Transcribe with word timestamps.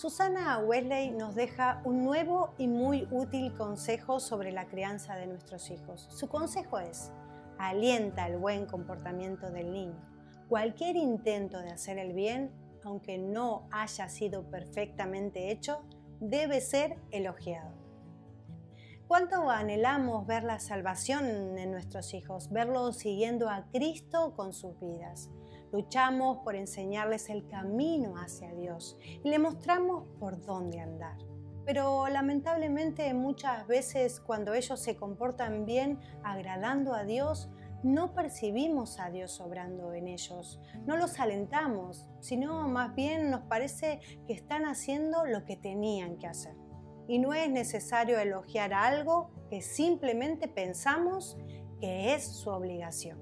Susana 0.00 0.56
Wesley 0.60 1.10
nos 1.10 1.34
deja 1.34 1.82
un 1.84 2.06
nuevo 2.06 2.54
y 2.56 2.68
muy 2.68 3.06
útil 3.10 3.52
consejo 3.52 4.18
sobre 4.18 4.50
la 4.50 4.66
crianza 4.66 5.14
de 5.16 5.26
nuestros 5.26 5.70
hijos. 5.70 6.08
Su 6.08 6.26
consejo 6.26 6.78
es, 6.78 7.12
alienta 7.58 8.26
el 8.26 8.38
buen 8.38 8.64
comportamiento 8.64 9.50
del 9.50 9.72
niño. 9.72 10.00
Cualquier 10.48 10.96
intento 10.96 11.58
de 11.60 11.68
hacer 11.68 11.98
el 11.98 12.14
bien, 12.14 12.50
aunque 12.82 13.18
no 13.18 13.68
haya 13.70 14.08
sido 14.08 14.44
perfectamente 14.44 15.50
hecho, 15.50 15.82
debe 16.18 16.62
ser 16.62 16.96
elogiado. 17.10 17.74
¿Cuánto 19.06 19.50
anhelamos 19.50 20.26
ver 20.26 20.44
la 20.44 20.60
salvación 20.60 21.58
en 21.58 21.72
nuestros 21.72 22.14
hijos, 22.14 22.50
verlos 22.50 22.96
siguiendo 22.96 23.50
a 23.50 23.66
Cristo 23.70 24.32
con 24.34 24.54
sus 24.54 24.80
vidas? 24.80 25.28
Luchamos 25.72 26.38
por 26.38 26.56
enseñarles 26.56 27.30
el 27.30 27.46
camino 27.46 28.14
hacia 28.16 28.52
Dios 28.54 28.96
y 29.22 29.28
le 29.28 29.38
mostramos 29.38 30.08
por 30.18 30.44
dónde 30.44 30.80
andar. 30.80 31.16
Pero 31.64 32.08
lamentablemente 32.08 33.14
muchas 33.14 33.66
veces 33.66 34.20
cuando 34.20 34.54
ellos 34.54 34.80
se 34.80 34.96
comportan 34.96 35.66
bien, 35.66 36.00
agradando 36.24 36.94
a 36.94 37.04
Dios, 37.04 37.50
no 37.82 38.14
percibimos 38.14 38.98
a 38.98 39.10
Dios 39.10 39.40
obrando 39.40 39.94
en 39.94 40.08
ellos, 40.08 40.60
no 40.86 40.96
los 40.96 41.18
alentamos, 41.18 42.06
sino 42.20 42.68
más 42.68 42.94
bien 42.94 43.30
nos 43.30 43.42
parece 43.42 44.00
que 44.26 44.32
están 44.32 44.66
haciendo 44.66 45.24
lo 45.24 45.44
que 45.44 45.56
tenían 45.56 46.18
que 46.18 46.26
hacer. 46.26 46.54
Y 47.08 47.18
no 47.18 47.32
es 47.32 47.50
necesario 47.50 48.18
elogiar 48.18 48.74
algo 48.74 49.30
que 49.48 49.62
simplemente 49.62 50.46
pensamos 50.46 51.38
que 51.80 52.14
es 52.14 52.24
su 52.24 52.50
obligación. 52.50 53.18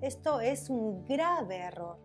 Esto 0.00 0.40
es 0.40 0.70
un 0.70 1.04
grave 1.04 1.58
error. 1.58 1.98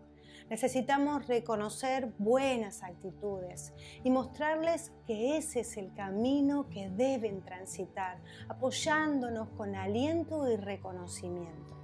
Necesitamos 0.50 1.26
reconocer 1.26 2.12
buenas 2.18 2.82
actitudes 2.82 3.72
y 4.04 4.10
mostrarles 4.10 4.92
que 5.06 5.38
ese 5.38 5.60
es 5.60 5.78
el 5.78 5.94
camino 5.94 6.68
que 6.68 6.90
deben 6.90 7.42
transitar, 7.42 8.18
apoyándonos 8.48 9.48
con 9.56 9.74
aliento 9.74 10.48
y 10.50 10.56
reconocimiento. 10.56 11.74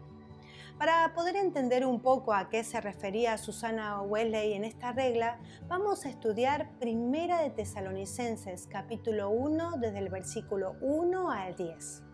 Para 0.78 1.14
poder 1.14 1.36
entender 1.36 1.86
un 1.86 2.00
poco 2.00 2.34
a 2.34 2.50
qué 2.50 2.62
se 2.62 2.80
refería 2.80 3.38
Susana 3.38 4.02
Wesley 4.02 4.52
en 4.52 4.64
esta 4.64 4.92
regla, 4.92 5.38
vamos 5.66 6.05
a 6.05 6.10
estudiar 6.10 6.78
Primera 6.78 7.40
de 7.40 7.50
Tesalonicenses, 7.50 8.66
capítulo 8.66 9.30
1, 9.30 9.78
desde 9.78 9.98
el 9.98 10.10
versículo 10.10 10.77
1 10.83 11.30
al 11.30 11.56
10. 11.56 12.11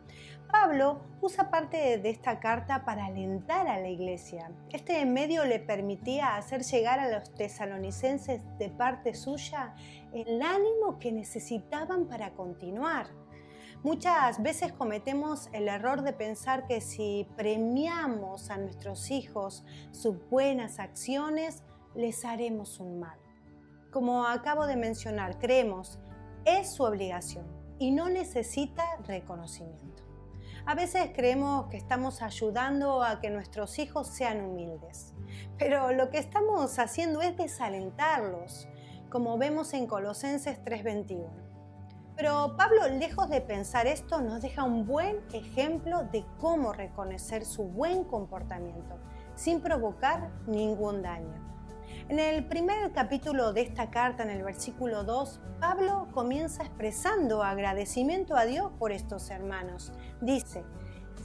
Pablo 0.50 1.02
usa 1.20 1.50
parte 1.50 1.98
de 1.98 2.08
esta 2.08 2.40
carta 2.40 2.84
para 2.84 3.06
alentar 3.06 3.68
a 3.68 3.78
la 3.78 3.88
iglesia. 3.88 4.50
Este 4.70 5.04
medio 5.04 5.44
le 5.44 5.58
permitía 5.58 6.36
hacer 6.36 6.62
llegar 6.62 7.00
a 7.00 7.10
los 7.10 7.34
tesalonicenses 7.34 8.42
de 8.58 8.70
parte 8.70 9.14
suya 9.14 9.74
el 10.12 10.40
ánimo 10.40 10.98
que 10.98 11.12
necesitaban 11.12 12.06
para 12.06 12.32
continuar. 12.32 13.08
Muchas 13.82 14.42
veces 14.42 14.72
cometemos 14.72 15.50
el 15.52 15.68
error 15.68 16.02
de 16.02 16.12
pensar 16.14 16.66
que 16.66 16.80
si 16.80 17.28
premiamos 17.36 18.50
a 18.50 18.56
nuestros 18.56 19.10
hijos 19.10 19.64
sus 19.92 20.16
buenas 20.30 20.78
acciones, 20.78 21.62
les 21.94 22.24
haremos 22.24 22.80
un 22.80 23.00
mal. 23.00 23.18
Como 23.92 24.26
acabo 24.26 24.66
de 24.66 24.76
mencionar, 24.76 25.38
creemos, 25.38 25.98
es 26.44 26.72
su 26.72 26.84
obligación 26.84 27.46
y 27.78 27.90
no 27.90 28.08
necesita 28.08 28.84
reconocimiento. 29.06 30.07
A 30.68 30.74
veces 30.74 31.12
creemos 31.14 31.68
que 31.68 31.78
estamos 31.78 32.20
ayudando 32.20 33.02
a 33.02 33.20
que 33.20 33.30
nuestros 33.30 33.78
hijos 33.78 34.06
sean 34.06 34.42
humildes, 34.42 35.14
pero 35.58 35.92
lo 35.92 36.10
que 36.10 36.18
estamos 36.18 36.78
haciendo 36.78 37.22
es 37.22 37.34
desalentarlos, 37.38 38.68
como 39.08 39.38
vemos 39.38 39.72
en 39.72 39.86
Colosenses 39.86 40.62
3:21. 40.62 41.30
Pero 42.16 42.54
Pablo, 42.58 42.86
lejos 42.86 43.30
de 43.30 43.40
pensar 43.40 43.86
esto, 43.86 44.20
nos 44.20 44.42
deja 44.42 44.64
un 44.64 44.86
buen 44.86 45.24
ejemplo 45.32 46.02
de 46.02 46.26
cómo 46.38 46.74
reconocer 46.74 47.46
su 47.46 47.62
buen 47.62 48.04
comportamiento 48.04 48.98
sin 49.36 49.62
provocar 49.62 50.30
ningún 50.46 51.00
daño. 51.00 51.57
En 52.08 52.18
el 52.18 52.46
primer 52.46 52.90
capítulo 52.92 53.52
de 53.52 53.60
esta 53.60 53.90
carta, 53.90 54.22
en 54.22 54.30
el 54.30 54.42
versículo 54.42 55.04
2, 55.04 55.40
Pablo 55.60 56.08
comienza 56.14 56.62
expresando 56.62 57.42
agradecimiento 57.42 58.34
a 58.34 58.46
Dios 58.46 58.72
por 58.78 58.92
estos 58.92 59.28
hermanos. 59.28 59.92
Dice, 60.22 60.64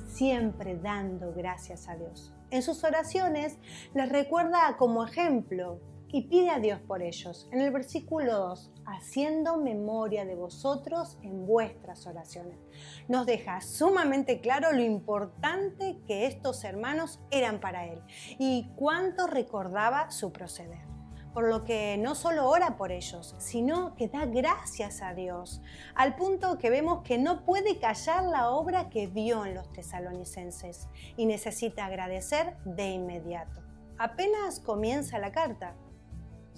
siempre 0.10 0.76
dando 0.76 1.32
gracias 1.34 1.88
a 1.88 1.96
Dios. 1.96 2.34
En 2.52 2.62
sus 2.62 2.84
oraciones 2.84 3.60
les 3.94 4.10
recuerda 4.10 4.76
como 4.76 5.06
ejemplo 5.06 5.80
y 6.14 6.22
pide 6.28 6.52
a 6.52 6.60
Dios 6.60 6.80
por 6.80 7.02
ellos. 7.02 7.50
En 7.52 7.60
el 7.60 7.72
versículo 7.72 8.38
2, 8.38 8.72
haciendo 8.86 9.58
memoria 9.58 10.26
de 10.26 10.36
vosotros 10.36 11.18
en 11.24 11.48
vuestras 11.48 12.06
oraciones. 12.06 12.60
Nos 13.08 13.26
deja 13.26 13.62
sumamente 13.62 14.40
claro 14.40 14.72
lo 14.72 14.84
importante 14.84 15.98
que 16.06 16.28
estos 16.28 16.64
hermanos 16.64 17.20
eran 17.32 17.60
para 17.60 17.88
él 17.88 18.00
y 18.38 18.70
cuánto 18.76 19.26
recordaba 19.26 20.12
su 20.12 20.32
proceder. 20.32 20.86
Por 21.34 21.50
lo 21.50 21.64
que 21.64 21.98
no 21.98 22.14
solo 22.14 22.48
ora 22.48 22.78
por 22.78 22.92
ellos, 22.92 23.34
sino 23.40 23.96
que 23.96 24.08
da 24.08 24.28
gracias 24.28 25.02
a 25.02 25.16
Dios, 25.16 25.64
al 25.96 26.16
punto 26.16 26.60
que 26.60 26.70
vemos 26.70 27.02
que 27.02 27.18
no 27.18 27.44
puede 27.44 27.80
callar 27.80 28.26
la 28.26 28.52
obra 28.52 28.92
que 28.92 29.08
vio 29.08 29.44
en 29.44 29.56
los 29.56 29.74
tesalonicenses 29.74 30.90
y 31.18 31.26
necesita 31.26 31.86
agradecer 31.86 32.56
de 32.66 32.92
inmediato. 32.92 33.64
Apenas 33.98 34.60
comienza 34.60 35.18
la 35.18 35.32
carta, 35.32 35.76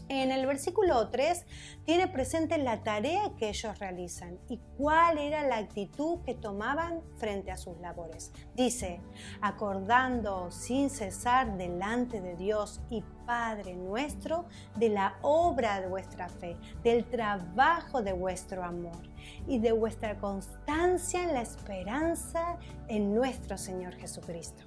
en 0.09 0.31
el 0.31 0.45
versículo 0.45 1.09
3 1.09 1.45
tiene 1.85 2.07
presente 2.07 2.57
la 2.57 2.83
tarea 2.83 3.31
que 3.37 3.49
ellos 3.49 3.79
realizan 3.79 4.39
y 4.49 4.59
cuál 4.77 5.17
era 5.17 5.43
la 5.43 5.57
actitud 5.57 6.19
que 6.25 6.33
tomaban 6.33 7.01
frente 7.17 7.51
a 7.51 7.57
sus 7.57 7.77
labores. 7.79 8.31
Dice, 8.55 9.01
acordando 9.41 10.51
sin 10.51 10.89
cesar 10.89 11.57
delante 11.57 12.21
de 12.21 12.35
Dios 12.35 12.81
y 12.89 13.03
Padre 13.25 13.73
nuestro 13.75 14.45
de 14.75 14.89
la 14.89 15.17
obra 15.23 15.81
de 15.81 15.87
vuestra 15.87 16.29
fe, 16.29 16.55
del 16.83 17.05
trabajo 17.05 18.03
de 18.03 18.13
vuestro 18.13 18.63
amor 18.63 19.01
y 19.47 19.57
de 19.57 19.71
vuestra 19.71 20.19
constancia 20.19 21.23
en 21.23 21.33
la 21.33 21.41
esperanza 21.41 22.57
en 22.87 23.15
nuestro 23.15 23.57
Señor 23.57 23.95
Jesucristo 23.95 24.63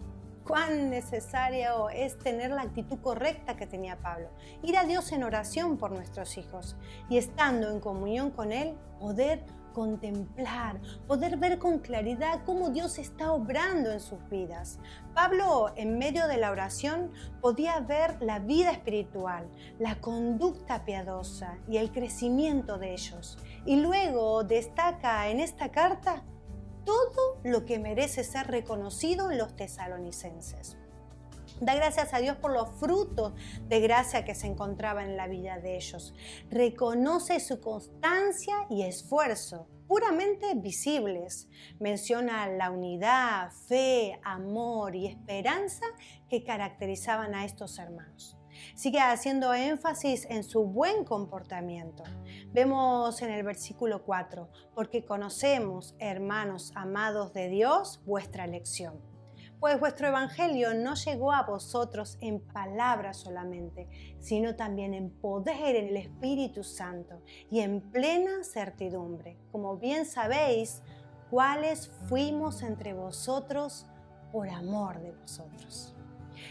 cuán 0.49 0.89
necesario 0.89 1.91
es 1.91 2.19
tener 2.19 2.51
la 2.51 2.63
actitud 2.63 2.99
correcta 3.01 3.55
que 3.55 3.67
tenía 3.67 4.01
Pablo. 4.01 4.31
Ir 4.63 4.79
a 4.79 4.85
Dios 4.85 5.13
en 5.13 5.23
oración 5.23 5.77
por 5.77 5.93
nuestros 5.93 6.39
hijos 6.39 6.75
y 7.11 7.19
estando 7.19 7.71
en 7.71 7.81
comunión 7.81 8.31
con 8.31 8.51
Él, 8.51 8.75
poder 8.99 9.45
contemplar, 9.75 10.81
poder 11.07 11.37
ver 11.37 11.59
con 11.59 11.81
claridad 11.81 12.41
cómo 12.47 12.71
Dios 12.71 12.99
está 12.99 13.31
obrando 13.33 13.93
en 13.93 14.01
sus 14.01 14.19
vidas. 14.31 14.79
Pablo, 15.15 15.71
en 15.77 15.99
medio 15.99 16.27
de 16.27 16.39
la 16.39 16.51
oración, 16.51 17.13
podía 17.43 17.79
ver 17.81 18.17
la 18.23 18.39
vida 18.39 18.73
espiritual, 18.73 19.47
la 19.79 20.01
conducta 20.01 20.85
piadosa 20.87 21.59
y 21.69 21.77
el 21.77 21.93
crecimiento 21.93 22.79
de 22.79 22.95
ellos. 22.95 23.39
Y 23.67 23.77
luego 23.77 24.45
destaca 24.45 25.29
en 25.29 25.41
esta 25.41 25.71
carta 25.71 26.25
todo 26.89 27.39
lo 27.45 27.67
que 27.67 27.79
merece 27.79 28.25
ser 28.25 28.47
reconocido 28.47 29.31
en 29.31 29.37
los 29.37 29.55
tesalonicenses. 29.55 30.79
Da 31.61 31.75
gracias 31.75 32.15
a 32.15 32.19
Dios 32.19 32.39
por 32.39 32.51
los 32.51 32.71
frutos 32.81 33.35
de 33.69 33.81
gracia 33.81 34.25
que 34.25 34.35
se 34.35 34.47
encontraba 34.47 35.05
en 35.05 35.15
la 35.15 35.29
vida 35.29 35.59
de 35.59 35.77
ellos. 35.77 36.15
Reconoce 36.49 37.41
su 37.41 37.61
constancia 37.61 38.67
y 38.71 38.85
esfuerzo, 38.85 39.69
puramente 39.87 40.55
visibles. 40.55 41.49
Menciona 41.79 42.49
la 42.49 42.71
unidad, 42.71 43.51
fe, 43.51 44.19
amor 44.25 44.97
y 44.97 45.09
esperanza 45.09 45.85
que 46.31 46.43
caracterizaban 46.43 47.35
a 47.35 47.45
estos 47.45 47.79
hermanos. 47.79 48.38
Sigue 48.79 49.01
haciendo 49.01 49.55
énfasis 49.55 50.25
en 50.31 50.45
su 50.45 50.63
buen 50.63 51.05
comportamiento. 51.05 52.05
Vemos 52.53 53.21
en 53.23 53.31
el 53.31 53.43
versículo 53.43 54.05
4, 54.05 54.49
porque 54.73 55.05
conocemos, 55.05 55.97
hermanos 55.99 56.71
amados 56.77 57.33
de 57.33 57.49
Dios, 57.49 58.01
vuestra 58.07 58.45
elección. 58.45 59.01
Pues 59.59 59.81
vuestro 59.81 60.07
Evangelio 60.07 60.75
no 60.75 60.95
llegó 60.95 61.33
a 61.33 61.43
vosotros 61.43 62.19
en 62.21 62.39
palabras 62.39 63.17
solamente, 63.17 63.89
sino 64.21 64.55
también 64.55 64.95
en 64.95 65.11
poder 65.11 65.75
en 65.75 65.89
el 65.89 65.97
Espíritu 65.97 66.63
Santo 66.63 67.21
y 67.51 67.59
en 67.59 67.81
plena 67.81 68.45
certidumbre, 68.45 69.37
como 69.51 69.77
bien 69.77 70.07
sabéis, 70.07 70.85
cuáles 71.31 71.89
fuimos 72.09 72.63
entre 72.63 72.95
vosotros 72.95 73.89
por 74.31 74.49
amor 74.49 75.01
de 75.01 75.11
vosotros. 75.11 75.98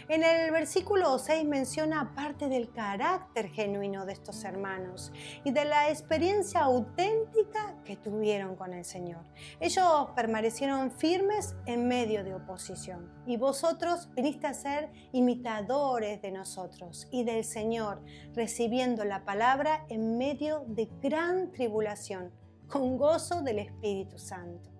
En 0.08 0.22
el 0.22 0.50
versículo 0.50 1.18
6 1.18 1.44
menciona 1.44 2.14
parte 2.14 2.48
del 2.48 2.70
carácter 2.70 3.50
genuino 3.50 4.06
de 4.06 4.12
estos 4.12 4.44
hermanos 4.44 5.12
y 5.44 5.50
de 5.50 5.64
la 5.64 5.90
experiencia 5.90 6.60
auténtica 6.60 7.76
que 7.84 7.96
tuvieron 7.96 8.56
con 8.56 8.72
el 8.72 8.84
Señor. 8.84 9.24
Ellos 9.60 10.10
permanecieron 10.16 10.90
firmes 10.90 11.56
en 11.66 11.88
medio 11.88 12.24
de 12.24 12.34
oposición 12.34 13.12
y 13.26 13.36
vosotros 13.36 14.08
viniste 14.14 14.46
a 14.46 14.54
ser 14.54 14.90
imitadores 15.12 16.22
de 16.22 16.30
nosotros 16.30 17.08
y 17.10 17.24
del 17.24 17.44
Señor, 17.44 18.02
recibiendo 18.34 19.04
la 19.04 19.24
palabra 19.24 19.84
en 19.88 20.16
medio 20.18 20.64
de 20.66 20.88
gran 21.02 21.52
tribulación, 21.52 22.32
con 22.68 22.98
gozo 22.98 23.42
del 23.42 23.60
Espíritu 23.60 24.18
Santo. 24.18 24.70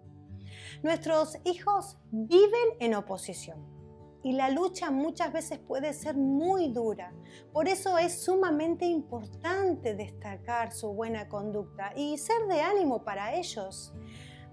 Nuestros 0.83 1.39
hijos 1.45 1.97
viven 2.11 2.69
en 2.81 2.95
oposición 2.95 3.78
y 4.23 4.33
la 4.33 4.51
lucha 4.51 4.91
muchas 4.91 5.33
veces 5.33 5.59
puede 5.59 5.93
ser 5.93 6.17
muy 6.17 6.69
dura. 6.69 7.13
Por 7.53 7.69
eso 7.69 7.99
es 7.99 8.23
sumamente 8.23 8.85
importante 8.85 9.95
destacar 9.95 10.73
su 10.73 10.93
buena 10.93 11.29
conducta 11.29 11.93
y 11.97 12.19
ser 12.19 12.47
de 12.49 12.61
ánimo 12.61 13.05
para 13.05 13.35
ellos. 13.35 13.93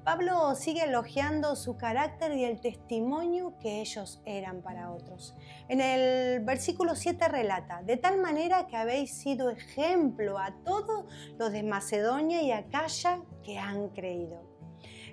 Pablo 0.04 0.54
sigue 0.54 0.84
elogiando 0.84 1.56
su 1.56 1.78
carácter 1.78 2.34
y 2.34 2.44
el 2.46 2.62
testimonio 2.62 3.58
que 3.60 3.82
ellos 3.82 4.22
eran 4.24 4.62
para 4.62 4.92
otros. 4.92 5.36
En 5.68 5.82
el 5.82 6.46
versículo 6.46 6.96
7 6.96 7.28
relata, 7.28 7.82
de 7.82 7.98
tal 7.98 8.20
manera 8.20 8.68
que 8.68 8.78
habéis 8.78 9.18
sido 9.18 9.50
ejemplo 9.50 10.38
a 10.38 10.54
todos 10.64 11.06
los 11.40 11.52
de 11.52 11.64
Macedonia 11.64 12.44
y 12.44 12.52
Acaya 12.52 13.24
que 13.44 13.58
han 13.58 13.90
creído 13.90 14.55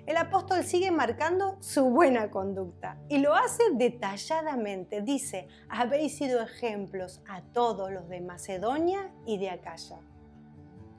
el 0.05 0.17
apóstol 0.17 0.63
sigue 0.63 0.91
marcando 0.91 1.57
su 1.61 1.85
buena 1.85 2.29
conducta 2.29 2.97
y 3.07 3.19
lo 3.19 3.33
hace 3.33 3.63
detalladamente. 3.73 5.01
Dice, 5.01 5.47
habéis 5.69 6.17
sido 6.17 6.41
ejemplos 6.41 7.21
a 7.27 7.41
todos 7.41 7.91
los 7.91 8.09
de 8.09 8.19
Macedonia 8.19 9.11
y 9.25 9.37
de 9.37 9.49
Acaya. 9.49 9.99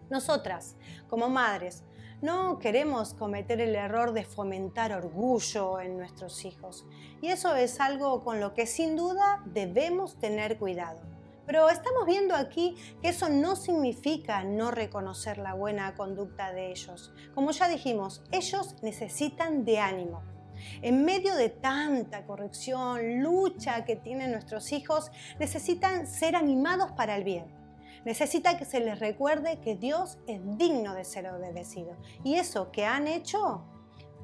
Nosotras, 0.09 0.77
como 1.09 1.29
madres, 1.29 1.85
no 2.23 2.59
queremos 2.59 3.13
cometer 3.13 3.61
el 3.61 3.75
error 3.75 4.13
de 4.13 4.25
fomentar 4.25 4.93
orgullo 4.93 5.81
en 5.81 5.99
nuestros 5.99 6.47
hijos 6.47 6.87
y 7.21 7.29
eso 7.29 7.55
es 7.55 7.81
algo 7.81 8.25
con 8.25 8.41
lo 8.41 8.55
que 8.55 8.67
sin 8.67 8.97
duda 8.97 9.43
debemos 9.45 10.19
tener 10.19 10.59
cuidado. 10.59 11.14
Pero 11.47 11.69
estamos 11.69 12.07
viendo 12.07 12.35
aquí 12.35 12.77
que 13.03 13.09
eso 13.09 13.29
no 13.29 13.57
significa 13.57 14.45
no 14.45 14.71
reconocer 14.71 15.39
la 15.39 15.55
buena 15.55 15.95
conducta 15.95 16.53
de 16.53 16.71
ellos. 16.71 17.13
Como 17.35 17.51
ya 17.51 17.69
dijimos, 17.69 18.23
ellos 18.33 18.77
necesitan 18.83 19.65
de 19.65 19.79
ánimo. 19.79 20.23
En 20.83 21.05
medio 21.05 21.35
de 21.35 21.51
tanta 21.51 22.25
corrección, 22.25 23.23
lucha 23.23 23.85
que 23.85 23.97
tienen 23.97 24.33
nuestros 24.33 24.73
hijos, 24.73 25.11
necesitan 25.39 26.07
ser 26.07 26.37
animados 26.37 26.93
para 26.93 27.17
el 27.17 27.25
bien. 27.25 27.47
Necesita 28.05 28.59
que 28.59 28.65
se 28.65 28.81
les 28.81 28.99
recuerde 28.99 29.61
que 29.61 29.77
Dios 29.77 30.19
es 30.27 30.41
digno 30.59 30.95
de 30.95 31.05
ser 31.05 31.27
obedecido. 31.29 31.97
Y 32.23 32.35
eso 32.35 32.71
que 32.71 32.85
han 32.85 33.09
hecho, 33.09 33.65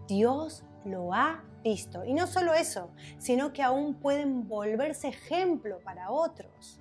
Dios 0.07 0.65
lo 0.85 1.15
ha 1.15 1.45
visto. 1.63 2.05
Y 2.05 2.13
no 2.13 2.27
solo 2.27 2.55
eso, 2.55 2.91
sino 3.19 3.53
que 3.53 3.63
aún 3.63 3.95
pueden 3.95 4.49
volverse 4.49 5.09
ejemplo 5.09 5.81
para 5.83 6.11
otros. 6.11 6.81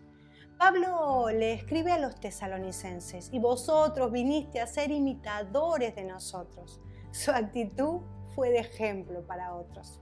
Pablo 0.59 1.29
le 1.29 1.53
escribe 1.53 1.93
a 1.93 1.97
los 1.97 2.19
tesalonicenses, 2.19 3.29
y 3.31 3.39
vosotros 3.39 4.11
viniste 4.11 4.59
a 4.59 4.67
ser 4.67 4.91
imitadores 4.91 5.95
de 5.95 6.03
nosotros. 6.03 6.81
Su 7.11 7.31
actitud 7.31 8.01
fue 8.35 8.49
de 8.49 8.59
ejemplo 8.59 9.25
para 9.25 9.55
otros. 9.55 10.01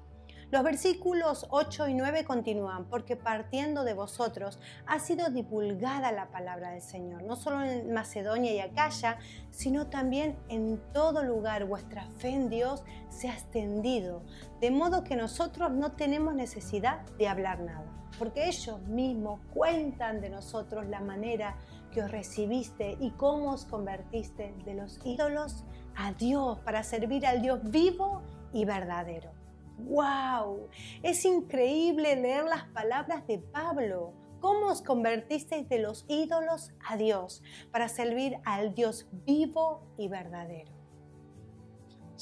Los 0.50 0.64
versículos 0.64 1.46
8 1.52 1.90
y 1.90 1.94
9 1.94 2.26
continúan, 2.26 2.90
porque 2.90 3.16
partiendo 3.16 3.84
de 3.84 3.94
vosotros 3.94 4.60
ha 4.88 4.98
sido 4.98 5.30
divulgada 5.30 6.12
la 6.12 6.32
palabra 6.32 6.72
del 6.72 6.82
Señor, 6.82 7.22
no 7.22 7.36
solo 7.36 7.64
en 7.64 7.94
Macedonia 7.94 8.52
y 8.52 8.60
Acaya, 8.60 9.20
sino 9.52 9.92
también 9.92 10.40
en 10.50 10.82
todo 10.92 11.24
lugar 11.24 11.66
vuestra 11.66 12.10
fe 12.18 12.30
en 12.30 12.50
Dios 12.50 12.84
se 13.10 13.30
ha 13.30 13.34
extendido, 13.34 14.24
de 14.60 14.72
modo 14.72 15.04
que 15.04 15.16
nosotros 15.16 15.72
no 15.72 15.92
tenemos 15.92 16.34
necesidad 16.34 17.02
de 17.20 17.28
hablar 17.28 17.60
nada, 17.60 18.07
porque 18.18 18.48
ellos 18.48 18.82
mismos 18.82 19.40
cuentan 19.54 20.22
de 20.22 20.30
nosotros 20.30 20.86
la 20.88 21.02
manera 21.02 21.58
que 21.92 22.02
os 22.02 22.12
recibiste 22.12 22.98
y 23.00 23.12
cómo 23.12 23.52
os 23.52 23.66
convertiste 23.66 24.54
de 24.66 24.74
los 24.74 25.00
ídolos 25.06 25.66
a 25.96 26.14
Dios 26.14 26.60
para 26.60 26.84
servir 26.84 27.26
al 27.26 27.42
Dios 27.42 27.60
vivo 27.72 28.22
y 28.54 28.66
verdadero. 28.66 29.32
¡Wow! 29.78 30.70
Es 31.04 31.24
increíble 31.26 32.16
leer 32.16 32.46
las 32.46 32.66
palabras 32.66 33.26
de 33.28 33.40
Pablo. 33.40 34.14
¿Cómo 34.40 34.68
os 34.68 34.82
convertisteis 34.82 35.68
de 35.70 35.80
los 35.80 36.06
ídolos 36.08 36.72
a 36.88 36.98
Dios 36.98 37.44
para 37.72 37.88
servir 37.88 38.38
al 38.46 38.74
Dios 38.74 39.08
vivo 39.26 39.82
y 39.98 40.08
verdadero? 40.08 40.72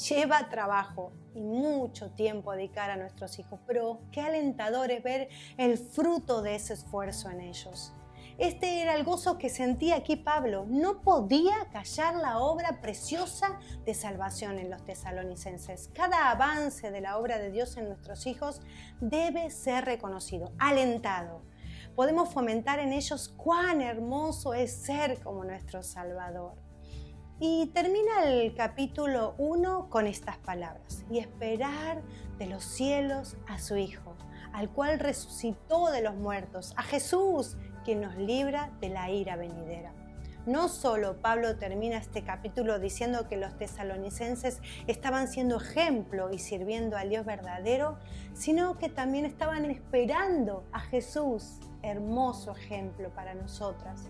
Lleva 0.09 0.50
trabajo 0.50 1.12
y 1.35 1.41
mucho 1.41 2.09
tiempo 2.11 2.53
dedicar 2.53 2.89
a 2.89 2.97
nuestros 2.97 3.37
hijos, 3.39 3.59
pero 3.67 3.99
qué 4.11 4.21
alentador 4.21 4.91
es 4.91 5.03
ver 5.03 5.29
el 5.57 5.77
fruto 5.77 6.41
de 6.41 6.55
ese 6.55 6.73
esfuerzo 6.73 7.29
en 7.29 7.41
ellos. 7.41 7.93
Este 8.37 8.81
era 8.81 8.95
el 8.95 9.05
gozo 9.05 9.37
que 9.37 9.49
sentía 9.49 9.95
aquí 9.95 10.17
Pablo. 10.17 10.65
No 10.67 11.01
podía 11.03 11.55
callar 11.71 12.15
la 12.15 12.39
obra 12.39 12.81
preciosa 12.81 13.59
de 13.85 13.93
salvación 13.93 14.59
en 14.59 14.69
los 14.69 14.83
tesalonicenses. 14.83 15.89
Cada 15.93 16.31
avance 16.31 16.91
de 16.91 16.99
la 16.99 17.17
obra 17.17 17.38
de 17.38 17.51
Dios 17.51 17.77
en 17.77 17.88
nuestros 17.88 18.27
hijos 18.27 18.61
debe 18.99 19.49
ser 19.51 19.85
reconocido, 19.85 20.51
alentado. 20.59 21.43
Podemos 21.95 22.33
fomentar 22.33 22.79
en 22.79 22.91
ellos 22.91 23.29
cuán 23.38 23.81
hermoso 23.81 24.53
es 24.53 24.83
ser 24.83 25.21
como 25.21 25.45
nuestro 25.45 25.81
Salvador. 25.81 26.64
Y 27.37 27.65
termina 27.73 28.23
el 28.23 28.55
capítulo 28.55 29.35
1 29.39 29.89
con 29.89 30.07
estas 30.07 30.37
palabras, 30.37 31.03
y 31.11 31.19
esperar 31.19 32.01
de 32.37 32.45
los 32.45 32.63
cielos 32.63 33.35
a 33.45 33.59
su 33.59 33.75
Hijo, 33.75 34.15
al 34.53 34.69
cual 34.69 34.99
resucitó 34.99 35.91
de 35.91 36.01
los 36.01 36.15
muertos, 36.15 36.73
a 36.77 36.83
Jesús, 36.83 37.57
quien 37.83 37.99
nos 37.99 38.15
libra 38.15 38.71
de 38.79 38.87
la 38.87 39.09
ira 39.09 39.35
venidera. 39.35 39.91
No 40.45 40.69
solo 40.69 41.17
Pablo 41.21 41.57
termina 41.57 41.97
este 41.97 42.23
capítulo 42.23 42.79
diciendo 42.79 43.27
que 43.27 43.35
los 43.35 43.57
tesalonicenses 43.57 44.61
estaban 44.88 45.27
siendo 45.27 45.57
ejemplo 45.57 46.31
y 46.31 46.39
sirviendo 46.39 46.95
al 46.95 47.09
Dios 47.09 47.25
verdadero, 47.25 47.97
sino 48.33 48.77
que 48.77 48.88
también 48.88 49.25
estaban 49.25 49.65
esperando 49.65 50.63
a 50.71 50.79
Jesús, 50.79 51.59
hermoso 51.81 52.53
ejemplo 52.53 53.09
para 53.09 53.33
nosotras. 53.33 54.05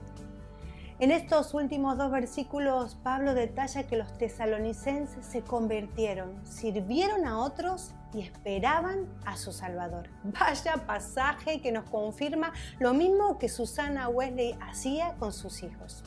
En 0.98 1.12
estos 1.12 1.54
últimos 1.54 1.98
dos 1.98 2.10
versículos, 2.10 2.96
Pablo 3.04 3.34
detalla 3.34 3.86
que 3.86 3.98
los 3.98 4.18
tesalonicenses 4.18 5.26
se 5.26 5.42
convirtieron, 5.42 6.40
sirvieron 6.46 7.26
a 7.26 7.40
otros 7.40 7.92
y 8.14 8.22
esperaban 8.22 9.06
a 9.26 9.36
su 9.36 9.52
Salvador. 9.52 10.08
Vaya 10.24 10.86
pasaje 10.88 11.62
que 11.62 11.74
nos 11.74 11.90
confirma 11.90 12.54
lo 12.80 12.94
mismo 12.94 13.38
que 13.38 13.50
Susana 13.50 14.08
Wesley 14.08 14.58
hacía 14.62 15.16
con 15.20 15.34
sus 15.34 15.64
hijos. 15.64 16.02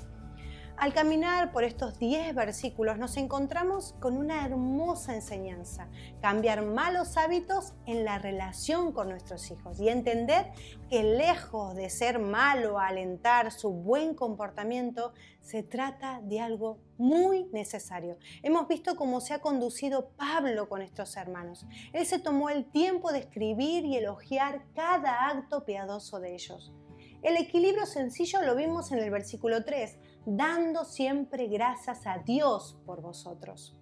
Al 0.79 0.95
caminar 0.95 1.51
por 1.51 1.65
estos 1.65 1.99
10 1.99 2.37
versículos 2.37 2.99
nos 2.99 3.17
encontramos 3.17 3.97
con 3.99 4.17
una 4.17 4.45
hermosa 4.47 5.13
enseñanza, 5.13 5.89
cambiar 6.23 6.65
malos 6.65 7.17
hábitos 7.17 7.75
en 7.85 8.05
la 8.05 8.21
relación 8.21 8.93
con 8.93 9.09
nuestros 9.09 9.51
hijos 9.51 9.81
y 9.81 9.89
entender 9.89 10.53
que 10.89 11.03
lejos 11.03 11.75
de 11.75 11.91
ser 11.91 12.21
malo 12.21 12.79
alentar 12.79 13.51
su 13.51 13.73
buen 13.73 14.15
comportamiento, 14.15 15.15
se 15.41 15.65
trata 15.65 16.21
de 16.23 16.39
algo 16.39 16.79
muy 16.97 17.47
necesario. 17.47 18.17
Hemos 18.45 18.69
visto 18.69 18.95
cómo 18.95 19.21
se 19.21 19.35
ha 19.35 19.41
conducido 19.41 20.11
Pablo 20.11 20.69
con 20.69 20.81
estos 20.81 21.17
hermanos. 21.17 21.67
Él 21.93 22.07
se 22.07 22.21
tomó 22.21 22.51
el 22.51 22.71
tiempo 22.71 23.11
de 23.11 23.19
escribir 23.19 23.85
y 23.85 23.97
elogiar 23.97 24.63
cada 24.77 25.27
acto 25.27 25.65
piadoso 25.65 26.21
de 26.21 26.35
ellos. 26.35 26.73
El 27.21 27.37
equilibrio 27.37 27.85
sencillo 27.85 28.43
lo 28.43 28.55
vimos 28.55 28.93
en 28.93 29.01
el 29.01 29.11
versículo 29.11 29.65
3, 29.65 29.99
dando 30.37 30.85
siempre 30.85 31.47
gracias 31.47 32.07
a 32.07 32.19
Dios 32.19 32.77
por 32.85 33.01
vosotros. 33.01 33.77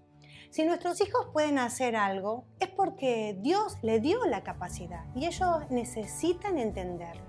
Si 0.51 0.65
nuestros 0.65 1.01
hijos 1.01 1.27
pueden 1.33 1.59
hacer 1.59 1.97
algo, 1.97 2.45
es 2.61 2.69
porque 2.69 3.37
Dios 3.41 3.77
le 3.83 4.01
dio 4.01 4.25
la 4.27 4.43
capacidad 4.43 5.05
y 5.15 5.27
ellos 5.27 5.69
necesitan 5.71 6.59
entenderlo. 6.59 7.25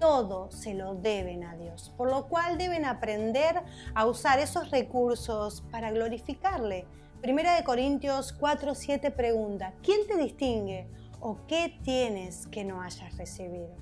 Todo 0.00 0.50
se 0.50 0.74
lo 0.74 0.94
deben 0.94 1.44
a 1.44 1.56
Dios, 1.56 1.92
por 1.96 2.10
lo 2.10 2.28
cual 2.28 2.58
deben 2.58 2.84
aprender 2.84 3.62
a 3.94 4.06
usar 4.06 4.38
esos 4.38 4.70
recursos 4.70 5.62
para 5.70 5.92
glorificarle. 5.92 6.86
Primera 7.20 7.54
de 7.54 7.64
Corintios 7.64 8.32
4:7 8.32 9.14
pregunta, 9.14 9.74
¿quién 9.82 10.06
te 10.08 10.16
distingue 10.16 10.88
o 11.20 11.46
qué 11.46 11.78
tienes 11.84 12.48
que 12.48 12.64
no 12.64 12.82
hayas 12.82 13.16
recibido? 13.16 13.76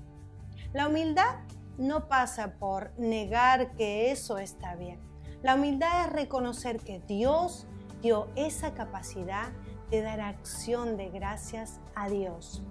La 0.75 0.89
humildad 0.89 1.37
no 1.81 2.09
pasa 2.09 2.53
por 2.59 2.93
negar 2.99 3.73
que 3.73 4.13
eso 4.13 4.39
está 4.39 4.75
bien. 4.77 5.01
La 5.43 5.55
humildad 5.55 6.05
es 6.05 6.13
reconocer 6.13 6.79
que 6.79 7.01
Dios 7.01 7.67
dio 8.03 8.29
esa 8.37 8.75
capacidad 8.75 9.49
de 9.91 10.03
dar 10.03 10.21
acción 10.21 10.97
de 10.97 11.09
gracias 11.09 11.81
a 11.95 12.09
Dios. 12.09 12.63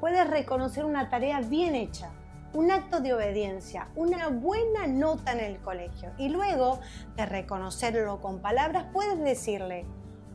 puedes 0.00 0.28
reconocer 0.28 0.84
una 0.84 1.10
tarea 1.10 1.40
bien 1.40 1.74
hecha, 1.74 2.10
un 2.54 2.70
acto 2.70 3.00
de 3.00 3.12
obediencia, 3.12 3.88
una 3.94 4.28
buena 4.28 4.86
nota 4.86 5.32
en 5.32 5.40
el 5.40 5.60
colegio. 5.60 6.10
Y 6.16 6.30
luego 6.30 6.80
de 7.16 7.26
reconocerlo 7.26 8.20
con 8.20 8.40
palabras, 8.40 8.86
puedes 8.92 9.18
decirle, 9.18 9.84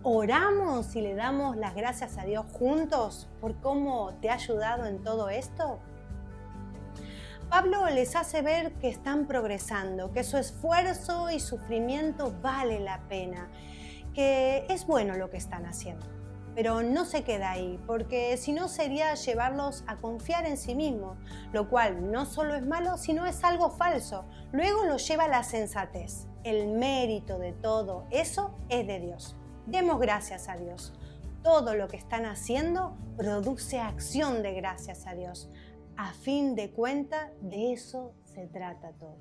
oramos 0.03 0.95
y 0.95 1.01
le 1.01 1.15
damos 1.15 1.57
las 1.57 1.73
gracias 1.75 2.17
a 2.17 2.25
Dios 2.25 2.45
juntos 2.53 3.27
por 3.41 3.59
cómo 3.59 4.13
te 4.21 4.29
ha 4.29 4.35
ayudado 4.35 4.85
en 4.85 5.03
todo 5.03 5.29
esto. 5.29 5.79
Pablo 7.49 7.85
les 7.89 8.15
hace 8.15 8.41
ver 8.41 8.73
que 8.73 8.89
están 8.89 9.27
progresando, 9.27 10.11
que 10.11 10.23
su 10.23 10.37
esfuerzo 10.37 11.29
y 11.29 11.39
sufrimiento 11.39 12.35
vale 12.41 12.79
la 12.79 13.07
pena, 13.07 13.49
que 14.13 14.65
es 14.69 14.85
bueno 14.85 15.15
lo 15.15 15.29
que 15.29 15.37
están 15.37 15.65
haciendo 15.65 16.15
pero 16.55 16.81
no 16.81 17.03
se 17.03 17.23
queda 17.23 17.51
ahí, 17.51 17.77
porque 17.85 18.37
si 18.37 18.53
no 18.53 18.69
sería 18.69 19.13
llevarlos 19.13 19.83
a 19.87 19.97
confiar 19.97 20.45
en 20.45 20.55
sí 20.57 20.73
mismos, 20.73 21.17
lo 21.51 21.69
cual 21.69 22.11
no 22.11 22.25
solo 22.25 22.55
es 22.55 22.65
malo, 22.65 22.97
sino 22.97 23.25
es 23.25 23.43
algo 23.43 23.69
falso. 23.69 24.23
Luego 24.53 24.85
los 24.85 25.05
lleva 25.05 25.25
a 25.25 25.27
la 25.27 25.43
sensatez. 25.43 26.27
El 26.45 26.69
mérito 26.69 27.37
de 27.39 27.51
todo 27.51 28.07
eso 28.09 28.57
es 28.69 28.87
de 28.87 29.01
Dios. 29.01 29.35
Demos 29.65 29.99
gracias 29.99 30.47
a 30.47 30.55
Dios. 30.55 30.93
Todo 31.43 31.75
lo 31.75 31.89
que 31.89 31.97
están 31.97 32.25
haciendo 32.25 32.95
produce 33.17 33.79
acción 33.79 34.41
de 34.41 34.53
gracias 34.53 35.05
a 35.07 35.13
Dios. 35.13 35.49
A 35.97 36.13
fin 36.13 36.55
de 36.55 36.71
cuentas, 36.71 37.31
de 37.41 37.73
eso 37.73 38.13
se 38.25 38.47
trata 38.47 38.91
todo. 38.93 39.17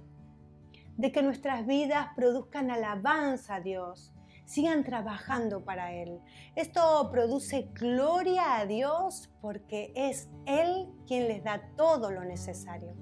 De 0.96 1.12
que 1.12 1.22
nuestras 1.22 1.66
vidas 1.66 2.08
produzcan 2.16 2.70
alabanza 2.70 3.56
a 3.56 3.60
Dios, 3.60 4.12
sigan 4.44 4.84
trabajando 4.84 5.64
para 5.64 5.92
Él. 5.92 6.20
Esto 6.56 7.08
produce 7.10 7.68
gloria 7.74 8.58
a 8.58 8.66
Dios 8.66 9.30
porque 9.40 9.92
es 9.94 10.28
Él 10.46 10.88
quien 11.06 11.28
les 11.28 11.42
da 11.44 11.62
todo 11.76 12.10
lo 12.10 12.24
necesario. 12.24 12.94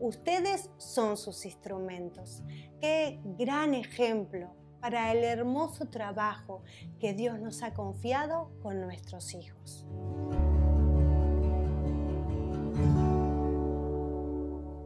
Ustedes 0.00 0.70
son 0.78 1.16
sus 1.16 1.44
instrumentos. 1.44 2.42
Qué 2.80 3.20
gran 3.38 3.74
ejemplo 3.74 4.54
para 4.80 5.12
el 5.12 5.24
hermoso 5.24 5.86
trabajo 5.86 6.62
que 7.00 7.12
Dios 7.12 7.40
nos 7.40 7.62
ha 7.62 7.74
confiado 7.74 8.50
con 8.62 8.80
nuestros 8.80 9.34
hijos. 9.34 9.86